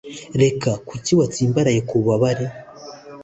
[0.41, 2.45] reka kuki watsimbaraye ku bubabare